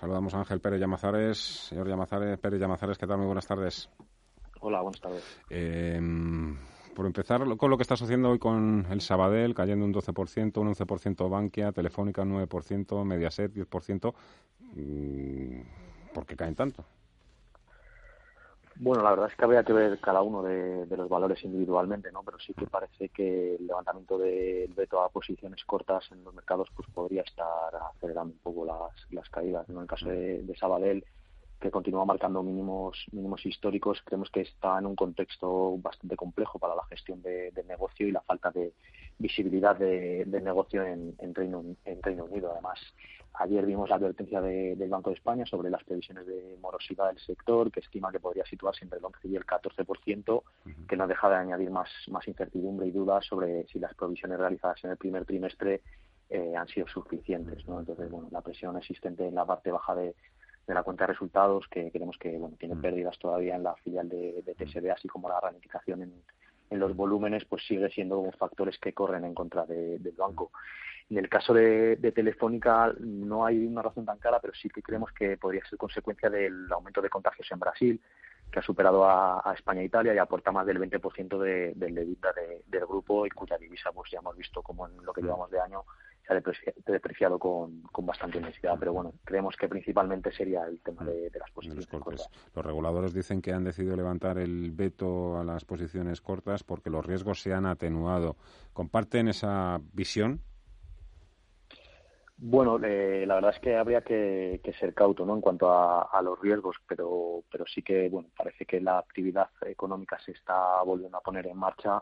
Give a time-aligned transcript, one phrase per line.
[0.00, 1.66] Saludamos a Ángel Pérez Llamazares.
[1.68, 3.18] Señor Llamazares, Pérez Llamazares, ¿qué tal?
[3.18, 3.90] Muy buenas tardes.
[4.60, 5.22] Hola, buenas tardes.
[5.50, 6.00] Eh,
[6.96, 10.74] por empezar con lo que está sucediendo hoy con el Sabadell, cayendo un 12%, un
[10.74, 14.14] 11% Bankia, Telefónica un 9%, Mediaset 10%.
[16.14, 16.82] ¿Por qué caen tanto?
[18.82, 22.22] Bueno, la verdad es que habría que ver cada uno de, los valores individualmente, ¿no?
[22.22, 26.70] Pero sí que parece que el levantamiento del veto a posiciones cortas en los mercados
[26.74, 27.46] pues podría estar
[27.94, 28.64] acelerando un poco
[29.10, 29.68] las, caídas.
[29.68, 31.04] En el caso de, de, Sabadell,
[31.60, 36.74] que continúa marcando mínimos mínimos históricos, creemos que está en un contexto bastante complejo para
[36.74, 38.72] la gestión del negocio y la falta de
[39.18, 42.50] visibilidad del negocio en, en, Reino, en Reino Unido.
[42.52, 42.80] Además,
[43.34, 47.70] Ayer vimos la advertencia del Banco de España sobre las previsiones de morosidad del sector,
[47.70, 50.42] que estima que podría situarse entre el 11 y el 14%,
[50.88, 54.82] que no deja de añadir más, más incertidumbre y dudas sobre si las provisiones realizadas
[54.84, 55.80] en el primer trimestre
[56.28, 57.66] eh, han sido suficientes.
[57.66, 57.80] ¿no?
[57.80, 60.14] Entonces, bueno, la presión existente en la parte baja de,
[60.66, 64.42] la cuenta de resultados, que creemos que bueno, tiene pérdidas todavía en la filial de,
[64.42, 66.12] de TSB, así como la ralentización en,
[66.70, 70.52] en los volúmenes, pues sigue siendo factores que corren en contra del banco.
[71.10, 75.10] En el caso de, Telefónica no hay una razón tan clara, pero sí que creemos
[75.12, 78.00] que podría ser consecuencia del aumento de contagios en Brasil,
[78.50, 82.32] que ha superado a, España e Italia y aporta más del 20% de, del EBITDA
[82.66, 85.60] del grupo y cuya divisa pues ya hemos visto como en lo que llevamos de
[85.60, 85.84] año
[86.30, 88.76] se ha depreciado con, bastante intensidad.
[88.78, 92.28] Pero bueno, creemos que principalmente sería el tema de, las posiciones cortas.
[92.54, 97.04] Los reguladores dicen que han decidido levantar el veto a las posiciones cortas porque los
[97.04, 98.36] riesgos se han atenuado.
[98.72, 100.40] ¿Comparten esa visión?
[102.42, 105.34] Bueno, eh, la verdad es que habría que, ser cauto ¿no?
[105.34, 110.18] en cuanto a, los riesgos, pero, pero sí que bueno, parece que la actividad económica
[110.24, 112.00] se está volviendo a poner en marcha.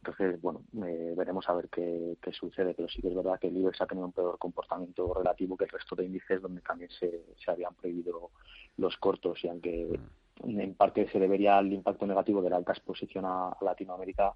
[0.00, 3.56] Entonces, bueno, eh, veremos a ver qué, sucede, pero sí que es verdad que el
[3.56, 7.24] IBEX ha tenido un peor comportamiento relativo que el resto de índices donde también se,
[7.36, 8.30] se habían prohibido
[8.76, 9.98] los cortos y aunque
[10.44, 14.34] en parte se debería al impacto negativo de la alta exposición a Latinoamérica,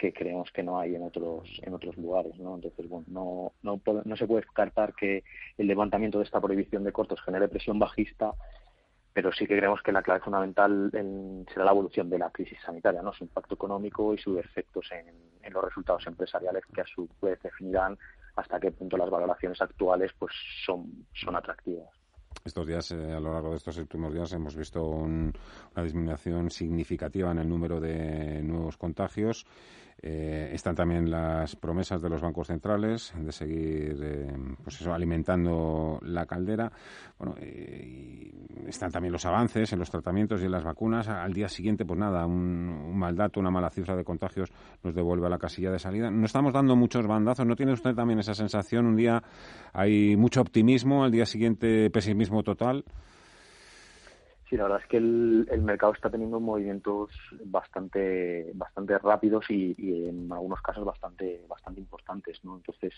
[0.00, 3.82] que creemos que no hay en otros en otros lugares no entonces bueno no no,
[4.06, 5.24] no se puede descartar que
[5.58, 8.32] el levantamiento de esta prohibición de cortos genere presión bajista
[9.12, 10.90] pero sí que creemos que la clave fundamental
[11.52, 13.12] será la evolución de la crisis sanitaria, ¿no?
[13.12, 15.12] su impacto económico y sus efectos en,
[15.42, 17.98] en, los resultados empresariales que a su vez definirán
[18.36, 20.32] hasta qué punto las valoraciones actuales pues
[20.64, 21.90] son, son atractivas.
[22.44, 25.32] Estos días, eh, a lo largo de estos últimos días, hemos visto una
[25.82, 29.46] disminución significativa en el número de nuevos contagios.
[30.02, 34.32] Eh, están también las promesas de los bancos centrales de seguir eh,
[34.64, 36.72] pues eso, alimentando la caldera.
[37.18, 37.34] Bueno,
[38.66, 41.08] están también los avances en los tratamientos y en las vacunas.
[41.08, 44.50] Al día siguiente, pues nada, un, mal dato, una mala cifra de contagios
[44.82, 46.10] nos devuelve a la casilla de salida.
[46.10, 47.46] No estamos dando muchos bandazos.
[47.46, 48.86] ¿No tiene usted también esa sensación?
[48.86, 49.22] Un día
[49.72, 52.84] hay mucho optimismo, al día siguiente pesimismo total.
[54.50, 57.10] Sí, la verdad es que el, mercado está teniendo movimientos
[57.44, 59.76] bastante bastante rápidos y,
[60.08, 62.56] en algunos casos bastante bastante importantes, ¿no?
[62.56, 62.92] Entonces,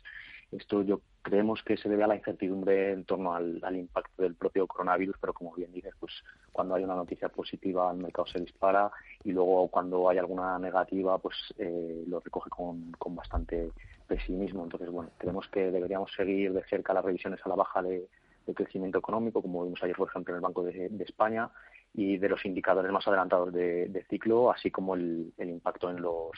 [0.50, 4.66] esto yo creemos que se debe a la incertidumbre en torno al, impacto del propio
[4.66, 6.14] coronavirus, pero como bien dices, pues
[6.52, 8.90] cuando hay una noticia positiva el mercado se dispara
[9.22, 13.72] y luego cuando hay alguna negativa, pues eh, lo recoge con, con bastante
[14.06, 14.64] pesimismo.
[14.64, 18.08] Entonces, bueno, creemos que deberíamos seguir de cerca las revisiones a la baja de
[18.46, 21.50] de crecimiento económico, como vimos ayer, por ejemplo, en el Banco de, España,
[21.94, 26.30] y de los indicadores más adelantados de, ciclo, así como el, impacto en los,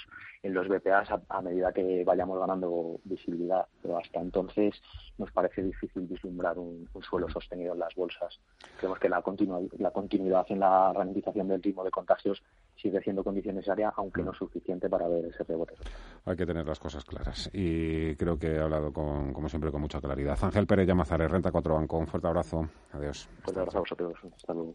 [0.43, 3.67] en los BPAs a, medida que vayamos ganando visibilidad.
[3.81, 4.81] Pero hasta entonces
[5.17, 8.41] nos parece difícil vislumbrar un, suelo sostenido en las bolsas.
[8.79, 9.23] Creemos que la,
[9.79, 12.43] la continuidad en la ralentización del ritmo de contagios
[12.77, 15.75] sigue siendo condición necesaria, aunque no suficiente para ver ese rebote.
[16.25, 19.81] Hay que tener las cosas claras y creo que he hablado, con, como siempre, con
[19.81, 20.39] mucha claridad.
[20.43, 21.99] Ángel Pérez Llamazares, Renta 4 Banco.
[21.99, 22.69] Un fuerte abrazo.
[22.93, 23.29] Adiós.
[23.37, 24.15] Un fuerte abrazo a vosotros.
[24.37, 24.75] Hasta luego.